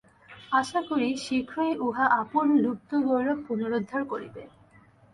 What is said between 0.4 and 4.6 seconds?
আশা করি, শীঘ্রই উহা আপন লুপ্তগৌরব পুনরুদ্ধার করিবে।